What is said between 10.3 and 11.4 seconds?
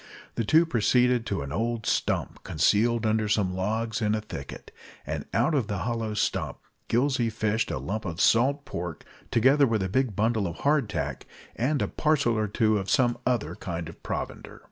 of "hard tack,"